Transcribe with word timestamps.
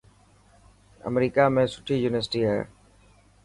امريڪا 1.09 1.45
۾ 1.59 1.63
سٺي 1.75 1.95
يونيورسٽي 2.03 2.41
هي. 2.49 2.59